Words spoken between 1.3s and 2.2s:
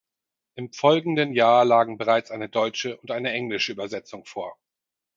Jahr lagen